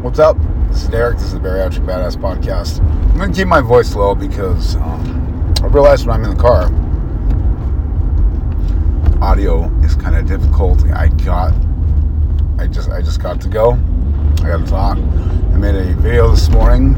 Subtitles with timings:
[0.00, 0.38] What's up?
[0.70, 1.18] This is Derek.
[1.18, 2.80] This is the Bariatric Badass Podcast.
[3.10, 6.42] I'm going to keep my voice low because um, I realized when I'm in the
[6.42, 6.72] car,
[9.22, 10.82] audio is kind of difficult.
[10.86, 11.52] I got,
[12.58, 13.72] I just, I just got to go.
[14.38, 14.96] I got to talk.
[14.96, 16.94] I made a video this morning,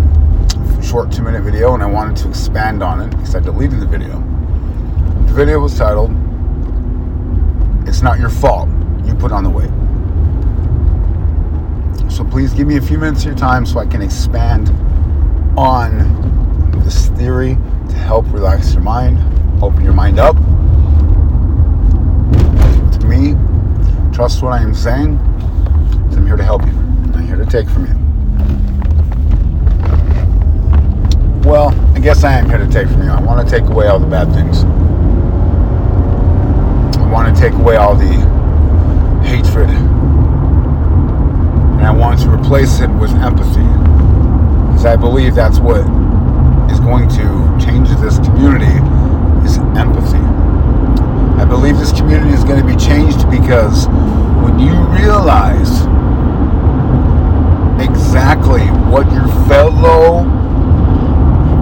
[0.80, 3.86] short two minute video, and I wanted to expand on it because I deleted the
[3.86, 4.20] video.
[5.26, 6.12] The video was titled,
[7.88, 8.68] "It's Not Your Fault
[9.04, 9.72] You Put on the Weight."
[12.22, 14.68] So please give me a few minutes of your time so I can expand
[15.58, 17.56] on this theory
[17.88, 19.18] to help relax your mind,
[19.60, 20.36] open your mind up.
[22.92, 23.34] To me,
[24.14, 25.18] trust what I am saying.
[26.12, 26.70] I'm here to help you.
[26.70, 27.94] I'm here to take from you.
[31.50, 33.10] Well, I guess I am here to take from you.
[33.10, 34.62] I want to take away all the bad things.
[36.98, 38.12] I want to take away all the
[39.26, 39.70] hatred
[41.82, 43.66] and I want to replace it with empathy.
[44.70, 45.80] Because I believe that's what
[46.70, 47.26] is going to
[47.58, 48.78] change this community
[49.42, 50.22] is empathy.
[51.42, 53.88] I believe this community is going to be changed because
[54.46, 55.82] when you realize
[57.82, 60.22] exactly what your fellow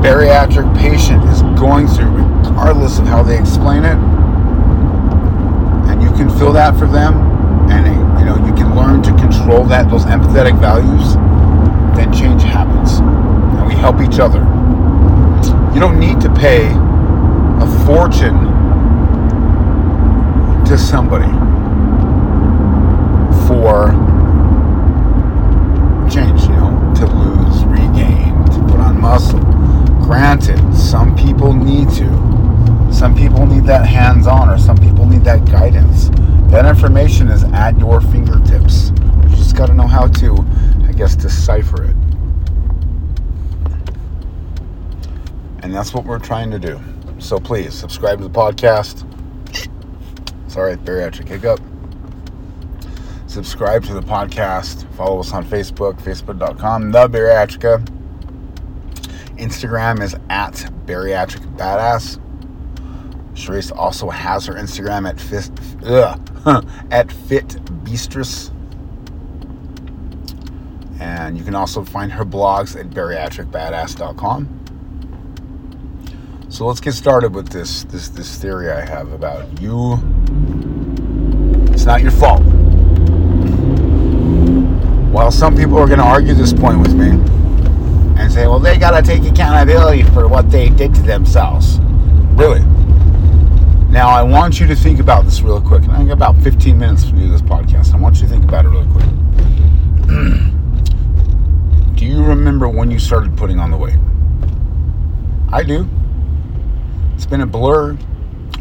[0.05, 2.13] bariatric patient is going through,
[2.45, 3.97] regardless of how they explain it,
[5.89, 7.15] and you can feel that for them,
[7.71, 7.87] and
[8.21, 9.13] you know you can learn to
[9.51, 11.15] control that those empathetic values
[11.97, 12.99] then change happens.
[12.99, 14.41] And we help each other.
[15.75, 18.39] You don't need to pay a fortune
[20.67, 21.31] to somebody
[23.47, 23.91] for
[26.09, 29.41] change you know to lose regain to put on muscle.
[30.05, 32.09] Granted some people need to.
[32.93, 36.09] Some people need that hands-on or some people need that guidance.
[36.51, 38.93] That information is at your fingertips.
[39.61, 40.37] Got to know how to,
[40.89, 41.97] I guess, decipher it.
[45.63, 46.81] And that's what we're trying to do.
[47.19, 49.05] So please subscribe to the podcast.
[50.51, 51.61] Sorry, bariatric hiccup.
[53.27, 54.91] Subscribe to the podcast.
[54.95, 57.87] Follow us on Facebook, facebook.com, the bariatrica.
[59.37, 60.55] Instagram is at
[60.87, 62.19] bariatric badass.
[63.35, 65.53] Charisse also has her Instagram at fist,
[65.85, 66.19] ugh,
[66.91, 67.49] at Fit
[67.85, 68.53] Beastress.
[71.01, 74.61] And you can also find her blogs at bariatricbadass.com.
[76.51, 79.95] So let's get started with this this this theory I have about you.
[81.73, 82.43] It's not your fault.
[85.13, 87.11] While some people are going to argue this point with me
[88.21, 91.79] and say, well, they got to take accountability for what they did to themselves.
[92.35, 92.61] Really?
[93.91, 95.83] Now, I want you to think about this real quick.
[95.83, 97.93] And I got about 15 minutes to do this podcast.
[97.93, 100.47] I want you to think about it really quick.
[102.01, 103.99] do you remember when you started putting on the weight?
[105.53, 105.87] I do.
[107.15, 107.99] It's been a blur,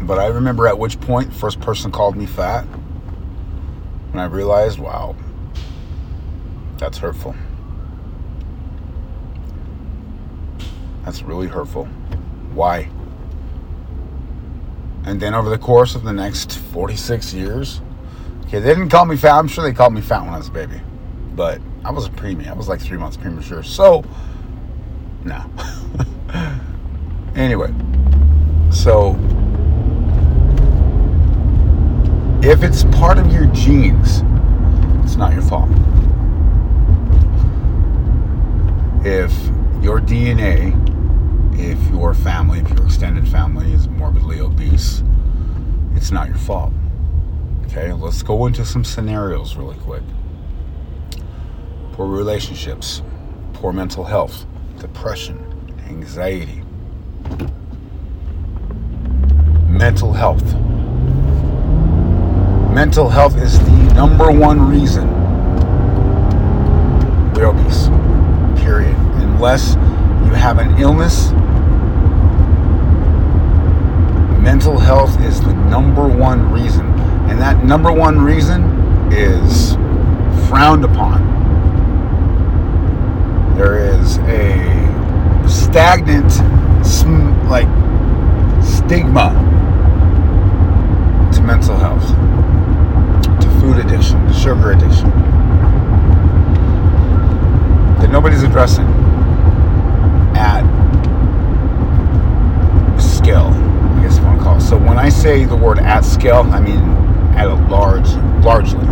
[0.02, 2.66] but I remember at which first person called me fat.
[4.12, 5.16] And I realized, wow,
[6.76, 7.34] that's hurtful.
[11.06, 11.86] That's really hurtful.
[12.52, 12.90] Why?
[15.06, 17.80] And then over the course of the next 46 years,
[18.44, 19.38] okay, they didn't call me fat.
[19.38, 20.82] I'm sure they called me fat when I was a baby.
[21.34, 22.48] But I was a preemie.
[22.48, 23.62] I was like three months premature.
[23.62, 24.04] So,
[25.24, 25.44] no.
[27.34, 27.72] anyway,
[28.70, 29.16] so
[32.42, 34.22] if it's part of your genes,
[35.04, 35.70] it's not your fault.
[39.04, 39.32] If
[39.82, 40.76] your DNA
[41.60, 45.02] if your family, if your extended family is morbidly obese,
[45.94, 46.72] it's not your fault.
[47.66, 50.02] Okay, let's go into some scenarios really quick.
[52.00, 53.02] Poor relationships,
[53.52, 54.46] poor mental health,
[54.78, 55.36] depression,
[55.86, 56.62] anxiety,
[59.68, 60.42] mental health.
[62.72, 65.10] Mental health is the number one reason
[67.34, 67.88] we're obese,
[68.64, 68.96] period.
[69.20, 69.74] Unless
[70.24, 71.32] you have an illness
[74.40, 76.86] mental health is the number one reason.
[77.28, 78.62] And that number one reason
[79.12, 79.74] is
[80.48, 81.39] frowned upon.
[83.60, 86.32] There is a stagnant,
[87.50, 87.68] like,
[88.64, 89.34] stigma
[91.34, 92.08] to mental health,
[93.38, 95.10] to food addiction, to sugar addiction,
[97.98, 98.86] that nobody's addressing
[100.34, 100.64] at
[102.98, 103.52] scale.
[103.52, 104.58] He has one call.
[104.58, 106.80] So when I say the word at scale, I mean
[107.36, 108.08] at a large,
[108.42, 108.86] largely.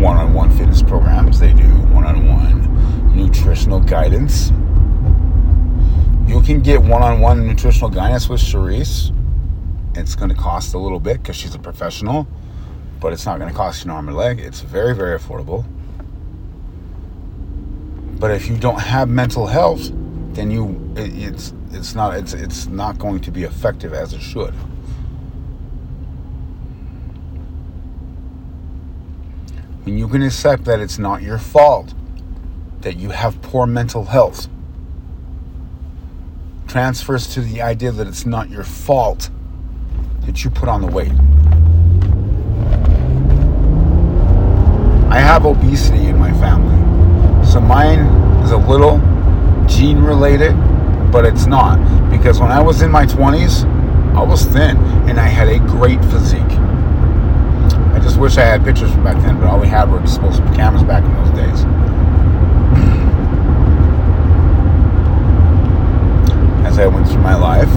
[0.00, 1.40] one-on-one fitness programs.
[1.40, 4.50] They do one-on-one nutritional guidance.
[6.26, 9.14] You can get one-on-one nutritional guidance with Charisse.
[9.96, 12.28] It's going to cost a little bit because she's a professional,
[13.00, 14.38] but it's not going to cost you an arm or leg.
[14.38, 15.64] It's very, very affordable.
[18.20, 19.90] But if you don't have mental health,
[20.34, 24.20] then you it, it's it's not it's it's not going to be effective as it
[24.20, 24.54] should.
[29.84, 31.94] When you can accept that it's not your fault
[32.80, 34.48] that you have poor mental health,
[36.66, 39.30] transfers to the idea that it's not your fault
[40.26, 41.12] that you put on the weight.
[45.10, 46.76] I have obesity in my family.
[47.46, 48.00] So mine
[48.44, 48.98] is a little
[49.66, 50.52] gene related,
[51.10, 51.78] but it's not.
[52.10, 53.64] Because when I was in my 20s,
[54.14, 54.76] I was thin
[55.08, 56.57] and I had a great physique.
[57.98, 60.54] I just wish I had pictures from back then, but all we had were disposable
[60.54, 61.64] cameras back in those days.
[66.64, 67.68] As I went through my life,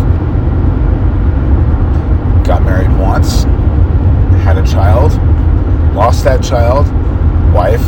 [2.45, 3.45] got married once,
[4.45, 5.12] had a child,
[5.95, 6.85] lost that child,
[7.51, 7.81] wife,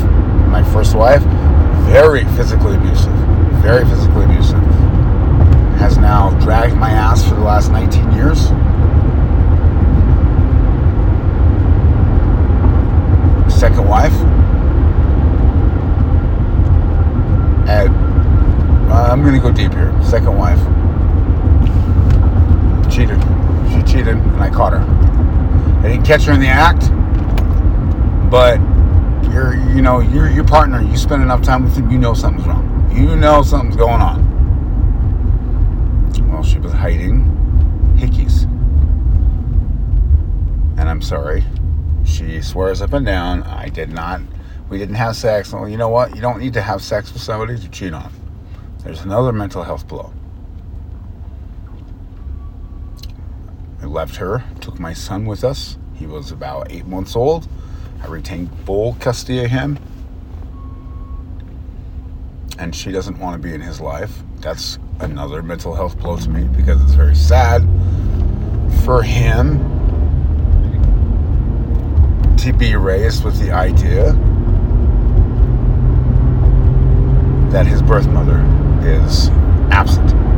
[0.50, 1.22] my first wife,
[1.86, 3.14] very physically abusive,
[3.62, 4.64] very physically abusive.
[5.78, 8.50] Has now dragged my ass for the last 19 years.
[13.64, 14.12] Second wife.
[17.66, 17.88] At,
[18.92, 19.98] uh, I'm going to go deep here.
[20.04, 20.60] Second wife.
[22.94, 23.22] Cheated.
[23.72, 24.80] She cheated and I caught her.
[25.80, 26.90] I didn't catch her in the act,
[28.30, 28.60] but
[29.32, 32.46] you're you know you're your partner you spend enough time with him you know something's
[32.46, 32.92] wrong.
[32.94, 34.22] You know something's going on.
[36.30, 37.24] Well she was hiding
[37.96, 38.44] hickeys.
[40.78, 41.46] And i'm sorry
[42.04, 43.44] she swears up and down.
[43.44, 44.20] I did not
[44.70, 45.54] we didn't have sex.
[45.54, 46.16] Well you know what?
[46.16, 48.12] You don't need to have sex with somebody to cheat on.
[48.84, 50.12] There's another mental health blow
[53.84, 57.48] i left her took my son with us he was about eight months old
[58.04, 59.80] I retained full custody of him.
[62.60, 64.22] And she doesn't want to be in his life.
[64.40, 67.62] That's another mental health blow to me because it's very sad
[68.84, 69.58] for him
[72.38, 74.12] to be raised with the idea
[77.52, 78.40] that his birth mother
[78.86, 79.30] is
[79.72, 80.33] absent.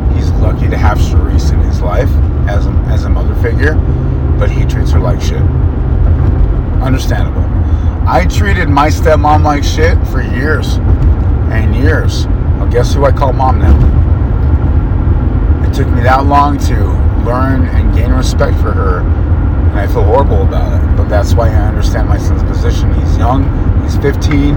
[0.45, 2.07] Lucky to have Charisse in his life
[2.47, 3.74] as a, as a mother figure,
[4.38, 5.42] but he treats her like shit.
[6.83, 7.42] Understandable.
[8.07, 10.75] I treated my stepmom like shit for years
[11.50, 12.27] and years.
[12.57, 13.74] Well, guess who I call mom now?
[15.68, 16.75] It took me that long to
[17.25, 20.95] learn and gain respect for her, and I feel horrible about it.
[20.95, 22.94] But that's why I understand my son's position.
[22.94, 23.45] He's young,
[23.81, 24.53] he's 15,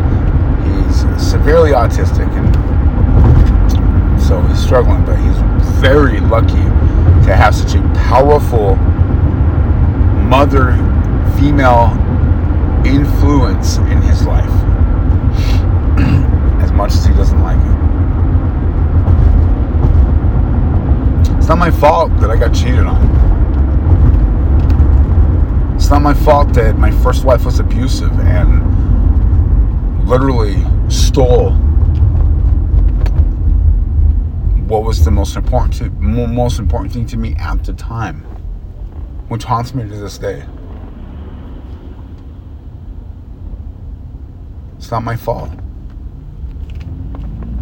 [0.65, 1.01] he's
[1.31, 5.48] severely autistic, and so he's struggling, but he's
[5.81, 6.65] very lucky
[7.25, 8.75] to have such a powerful
[10.27, 10.73] mother
[11.39, 11.93] female
[12.85, 14.51] influence in his life
[16.63, 17.79] as much as he doesn't like it.
[21.39, 23.07] It's not my fault that I got cheated on.
[25.77, 28.67] It's not my fault that my first wife was abusive and
[30.09, 31.57] literally stole
[34.69, 38.21] what was the most important to, most important thing to me at the time,
[39.29, 40.45] which haunts me to this day.
[44.77, 45.51] It's not my fault.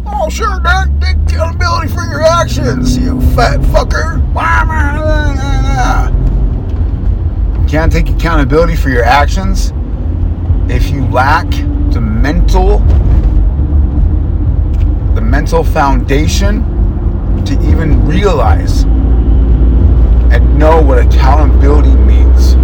[0.05, 0.89] Oh, sure, Doc.
[0.99, 4.17] Take accountability for your actions, you fat fucker.
[7.69, 9.71] Can't take accountability for your actions
[10.69, 11.49] if you lack
[11.91, 12.79] the mental
[15.15, 16.76] the mental foundation
[17.47, 18.83] to even realize
[20.33, 22.55] and know what accountability means.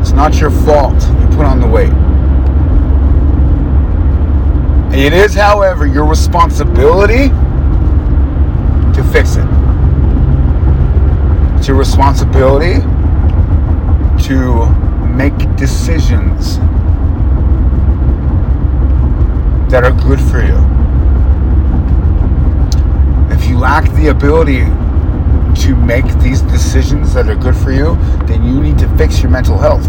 [0.00, 1.92] It's not your fault you put on the weight.
[4.92, 7.28] It is, however, your responsibility
[8.92, 9.46] to fix it.
[11.56, 12.80] It's your responsibility
[14.24, 14.66] to
[15.14, 16.58] make decisions
[19.70, 20.56] that are good for you.
[23.32, 24.64] If you lack the ability
[25.62, 27.94] to make these decisions that are good for you,
[28.26, 29.88] then you need to fix your mental health.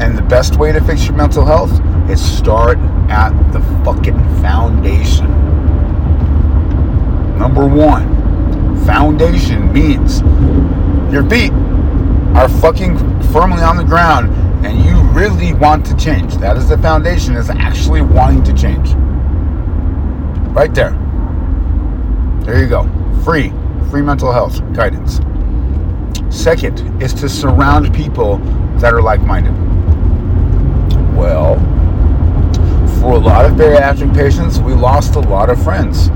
[0.00, 1.70] And the best way to fix your mental health
[2.08, 2.78] is start
[3.10, 5.26] at the fucking foundation.
[7.38, 10.20] Number one, foundation means
[11.12, 11.52] your feet
[12.34, 12.96] are fucking
[13.32, 14.34] firmly on the ground
[14.64, 16.36] and you really want to change.
[16.36, 18.94] That is the foundation, is actually wanting to change.
[20.52, 20.90] Right there.
[22.44, 22.88] There you go.
[23.24, 23.52] Free.
[23.90, 25.20] Free mental health guidance.
[26.28, 28.38] Second is to surround people
[28.78, 29.52] that are like minded.
[31.16, 31.56] Well,
[33.00, 36.08] for a lot of bariatric patients, we lost a lot of friends.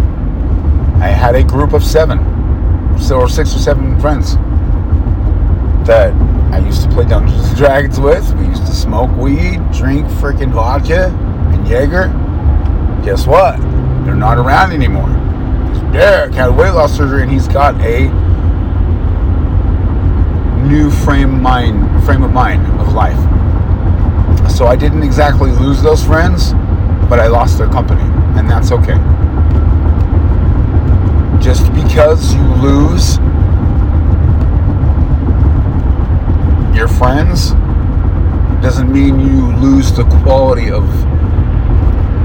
[1.02, 2.18] I had a group of seven,
[3.10, 4.36] or six or seven friends
[5.86, 6.12] that
[6.52, 8.34] I used to play Dungeons and Dragons with.
[8.34, 11.08] We used to smoke weed, drink freaking vodka
[11.52, 12.08] and Jaeger.
[13.04, 13.73] Guess what?
[14.04, 15.08] They're not around anymore.
[15.92, 18.08] Derek had weight loss surgery and he's got a
[20.66, 23.18] new frame mind frame of mind of life.
[24.50, 26.52] So I didn't exactly lose those friends,
[27.08, 28.02] but I lost their company,
[28.38, 28.94] and that's okay.
[31.40, 33.18] Just because you lose
[36.76, 37.50] your friends
[38.62, 40.84] doesn't mean you lose the quality of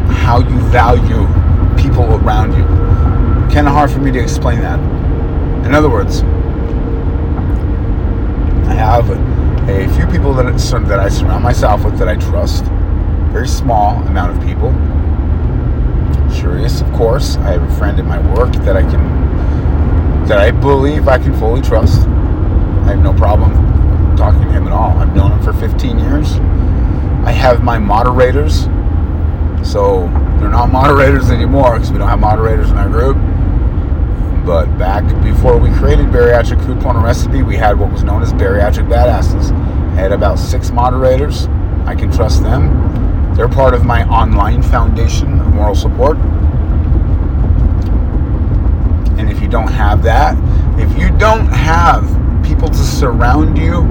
[0.10, 1.28] how you value
[2.00, 2.64] people around you.
[3.54, 4.80] Kind of hard for me to explain that.
[5.66, 6.22] In other words,
[8.68, 10.46] I have a few people that
[10.88, 12.66] that I surround myself with that I trust.
[13.32, 14.72] Very small amount of people.
[16.30, 17.38] Charisse, of course.
[17.38, 21.38] I have a friend in my work that I can that I believe I can
[21.38, 22.02] fully trust.
[22.08, 23.52] I have no problem
[24.16, 24.98] talking to him at all.
[24.98, 26.34] I've known him for 15 years.
[27.26, 28.68] I have my moderators.
[29.70, 30.08] So
[30.40, 33.18] they're not moderators anymore because we don't have moderators in our group.
[34.44, 38.34] But back before we created Bariatric Food Porn Recipe, we had what was known as
[38.34, 39.52] Bariatric Badasses.
[39.92, 41.46] I had about six moderators.
[41.86, 43.36] I can trust them.
[43.36, 46.18] They're part of my online foundation of moral support.
[49.20, 50.36] And if you don't have that,
[50.80, 52.04] if you don't have
[52.44, 53.82] people to surround you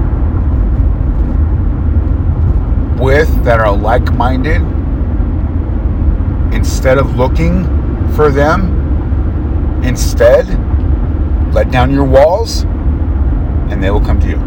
[3.00, 4.60] with that are like minded,
[6.52, 7.64] instead of looking
[8.14, 10.46] for them, instead,
[11.54, 12.62] let down your walls
[13.70, 14.38] and they will come to you.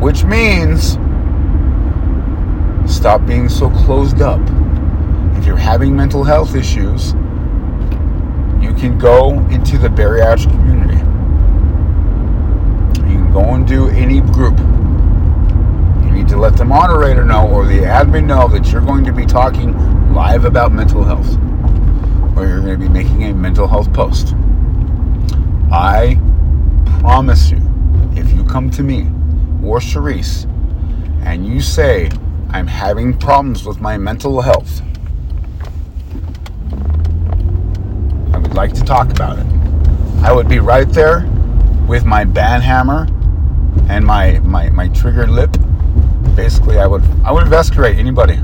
[0.00, 0.98] Which means
[2.92, 4.40] stop being so closed up.
[5.38, 7.12] If you're having mental health issues,
[8.60, 10.98] you can go into the bariatric community.
[13.08, 14.58] You can go and do any group
[16.04, 19.12] You need to let the moderator know or the admin know that you're going to
[19.12, 19.74] be talking
[20.12, 21.38] live about mental health
[22.36, 24.34] or you're going to be making a mental health post.
[25.70, 26.18] I
[27.00, 27.60] promise you,
[28.14, 29.02] if you come to me
[29.66, 30.44] or Charisse
[31.24, 32.10] and you say,
[32.50, 34.82] I'm having problems with my mental health,
[38.34, 39.46] I would like to talk about it.
[40.22, 41.26] I would be right there
[41.88, 43.06] with my band hammer
[43.88, 45.56] and my, my, my trigger lip
[46.34, 48.36] basically I would I would investigate anybody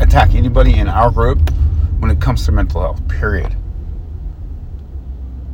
[0.00, 1.50] attack anybody in our group
[1.98, 3.06] when it comes to mental health.
[3.08, 3.54] Period.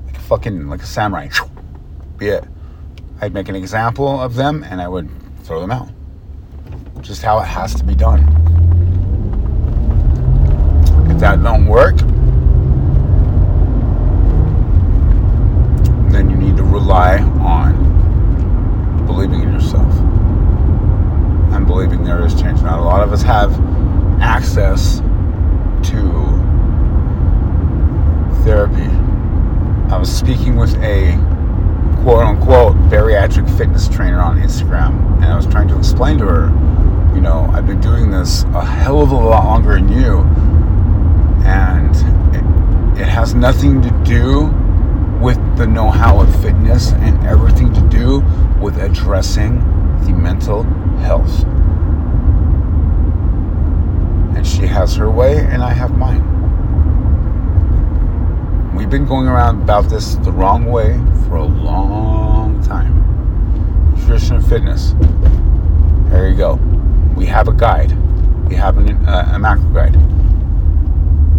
[0.07, 1.29] Like a fucking like a samurai.
[2.17, 2.45] Be it.
[3.21, 5.11] I'd make an example of them and I would
[5.45, 5.89] throw them out.
[7.01, 8.21] Just how it has to be done.
[11.11, 11.97] If that don't work,
[16.13, 19.93] then you need to rely on believing in yourself
[21.67, 22.63] believing there is change.
[22.63, 23.53] Not a lot of us have
[24.21, 25.01] access
[25.91, 26.01] to
[28.45, 28.89] therapy.
[29.93, 31.13] I was speaking with a
[32.03, 37.15] quote unquote bariatric fitness trainer on Instagram, and I was trying to explain to her,
[37.15, 40.21] you know, I've been doing this a hell of a lot longer than you,
[41.45, 41.95] and
[42.35, 44.47] it, it has nothing to do
[45.21, 48.21] with the know how of fitness and everything to do
[48.61, 48.79] with
[49.17, 49.59] addressing
[50.05, 50.63] the mental
[51.01, 51.43] health
[54.37, 56.21] And she has her way and I have mine.
[58.77, 62.93] We've been going around about this the wrong way for a long time.
[63.97, 64.93] Nutrition and fitness.
[66.11, 66.57] There you go.
[67.17, 67.93] We have a guide.
[68.51, 69.97] We have an, uh, a macro guide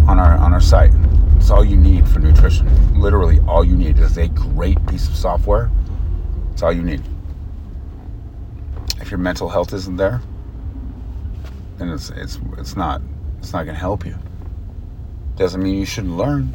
[0.08, 0.90] on our on our site.
[1.36, 2.66] It's all you need for nutrition.
[3.00, 5.70] Literally, all you need is a great piece of software.
[6.52, 7.04] It's all you need.
[9.08, 10.20] If your mental health isn't there,
[11.78, 13.00] then it's it's it's not
[13.38, 14.14] it's not going to help you.
[15.36, 16.52] Doesn't mean you shouldn't learn.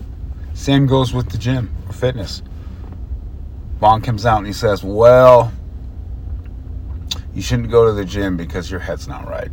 [0.54, 2.44] Same goes with the gym or fitness.
[3.80, 5.52] Vaughn comes out and he says, "Well,
[7.34, 9.50] you shouldn't go to the gym because your head's not right,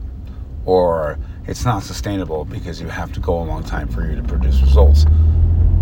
[0.66, 4.23] or it's not sustainable because you have to go a long time for you to
[4.23, 5.07] produce results."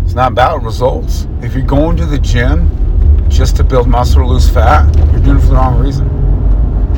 [0.05, 1.27] It's not about results.
[1.41, 5.35] If you're going to the gym just to build muscle or lose fat, you're doing
[5.35, 6.18] it for the wrong reason.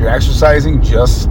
[0.01, 1.29] You're exercising just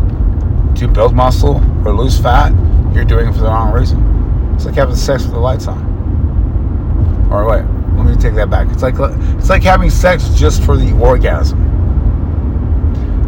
[0.77, 2.53] to build muscle or lose fat,
[2.95, 4.53] you're doing it for the wrong reason.
[4.55, 7.29] It's like having sex with the lights on.
[7.33, 7.65] Or wait,
[7.97, 8.69] let me take that back.
[8.71, 8.95] It's like
[9.39, 11.61] it's like having sex just for the orgasm.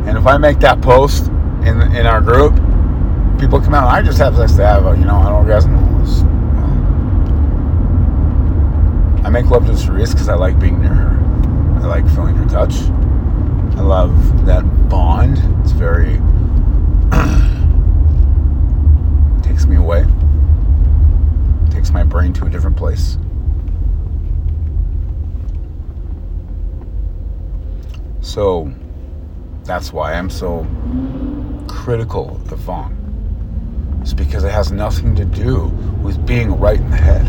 [0.06, 2.54] And if I make that post in in our group,
[3.40, 3.88] people come out.
[3.88, 5.74] And I just have sex to have a, you know an orgasm.
[9.24, 11.80] I make love to Charisse because I like being near her.
[11.82, 12.74] I like feeling her touch.
[13.76, 15.38] I love that bond.
[15.62, 16.20] It's very
[19.42, 20.06] takes me away.
[21.70, 23.18] Takes my brain to a different place.
[28.20, 28.72] So
[29.64, 30.66] that's why I'm so
[31.68, 32.98] critical of Vaughn.
[34.00, 35.66] It's because it has nothing to do
[36.02, 37.26] with being right in the head.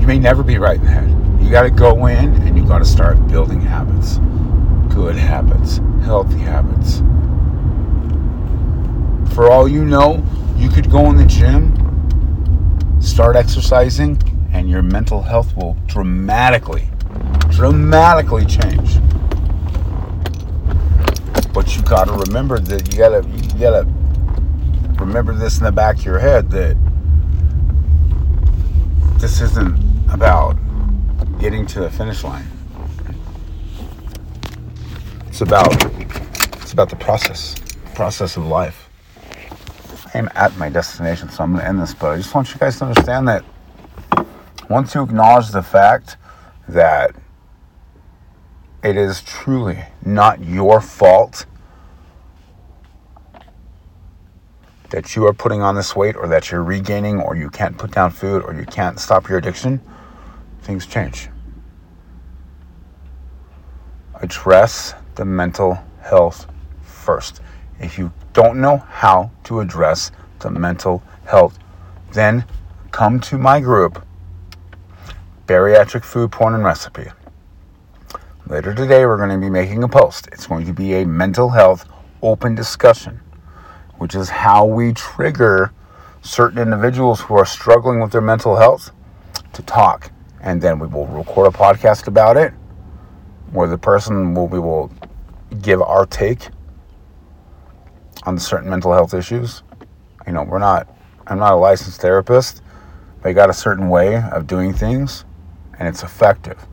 [0.00, 1.29] You may never be right in the head.
[1.50, 4.18] You got to go in and you got to start building habits.
[4.94, 6.98] Good habits, healthy habits.
[9.34, 11.74] For all you know, you could go in the gym,
[13.00, 14.16] start exercising,
[14.52, 16.86] and your mental health will dramatically,
[17.48, 19.00] dramatically change.
[21.52, 25.64] But you got to remember that you got to you got to remember this in
[25.64, 26.76] the back of your head that
[29.18, 29.76] this isn't
[30.12, 30.56] about
[31.40, 32.46] getting to the finish line.
[35.26, 35.72] It's about
[36.60, 37.56] it's about the process,
[37.94, 38.88] process of life.
[40.14, 41.94] I am at my destination, so I'm going to end this.
[41.94, 43.44] But I just want you guys to understand that
[44.68, 46.16] once you acknowledge the fact
[46.68, 47.16] that
[48.84, 51.46] it is truly not your fault
[54.90, 57.92] that you are putting on this weight or that you're regaining or you can't put
[57.92, 59.80] down food or you can't stop your addiction,
[60.62, 61.28] things change.
[64.14, 66.46] Address the mental health
[66.82, 67.40] first.
[67.78, 71.58] If you don't know how to address the mental health,
[72.12, 72.44] then
[72.90, 74.04] come to my group,
[75.46, 77.06] Bariatric Food Porn and Recipe.
[78.46, 80.28] Later today, we're going to be making a post.
[80.32, 81.88] It's going to be a mental health
[82.22, 83.20] open discussion
[84.00, 85.74] which is how we trigger
[86.22, 88.92] certain individuals who are struggling with their mental health
[89.52, 90.10] to talk.
[90.42, 92.52] And then we will record a podcast about it
[93.52, 94.90] where the person will we will
[95.60, 96.48] give our take
[98.24, 99.62] on certain mental health issues.
[100.26, 100.88] You know, we're not
[101.26, 102.62] I'm not a licensed therapist.
[103.22, 105.24] They got a certain way of doing things
[105.78, 106.66] and it's effective.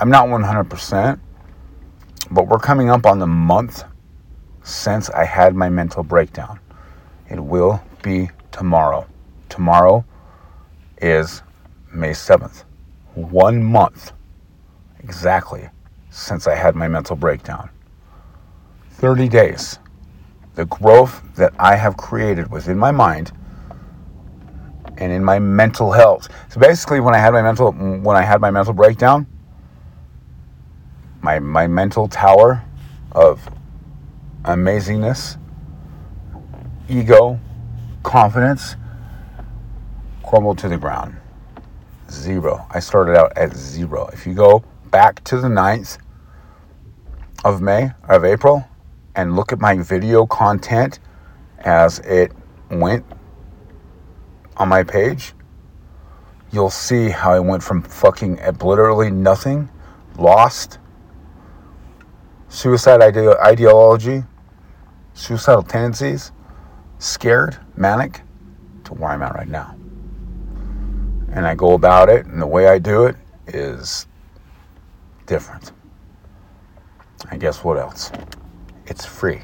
[0.00, 1.18] I'm not 100%,
[2.30, 3.82] but we're coming up on the month
[4.62, 6.60] since I had my mental breakdown.
[7.28, 9.06] It will be tomorrow.
[9.48, 10.04] Tomorrow
[11.00, 11.42] is
[11.92, 12.64] May 7th.
[13.14, 14.12] One month
[15.00, 15.68] exactly
[16.10, 17.70] since I had my mental breakdown.
[18.90, 19.78] 30 days.
[20.54, 23.32] The growth that I have created within my mind
[24.96, 26.28] and in my mental health.
[26.48, 29.26] So basically when I had my mental when I had my mental breakdown,
[31.22, 32.64] my my mental tower
[33.12, 33.48] of
[34.42, 35.38] amazingness,
[36.88, 37.38] ego,
[38.02, 38.76] confidence
[40.28, 41.16] crumbled to the ground.
[42.10, 42.66] Zero.
[42.70, 44.08] I started out at zero.
[44.12, 45.96] If you go back to the 9th
[47.46, 48.68] of May, of April,
[49.14, 50.98] and look at my video content
[51.60, 52.32] as it
[52.70, 53.06] went
[54.58, 55.32] on my page,
[56.52, 59.70] you'll see how I went from fucking literally nothing,
[60.18, 60.78] lost,
[62.48, 64.24] suicide ide- ideology,
[65.14, 66.32] suicidal tendencies,
[66.98, 68.20] scared, manic,
[68.84, 69.77] to where I'm at right now.
[71.32, 74.06] And I go about it, and the way I do it is
[75.26, 75.72] different.
[77.30, 78.10] And guess what else?
[78.86, 79.42] It's free.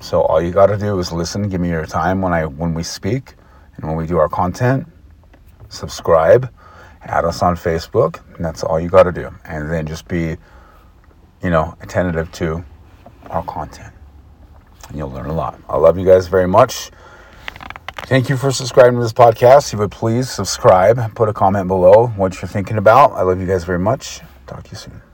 [0.00, 2.72] So all you got to do is listen, give me your time when I when
[2.72, 3.34] we speak
[3.76, 4.86] and when we do our content.
[5.68, 6.50] Subscribe,
[7.02, 9.30] add us on Facebook, and that's all you got to do.
[9.44, 10.36] And then just be
[11.42, 12.64] you know, attentive to
[13.30, 13.92] our content.
[14.88, 15.60] And you'll learn a lot.
[15.68, 16.90] I love you guys very much.
[18.06, 19.68] Thank you for subscribing to this podcast.
[19.68, 23.12] If you would please subscribe, put a comment below what you're thinking about.
[23.12, 24.20] I love you guys very much.
[24.46, 25.09] Talk to you soon.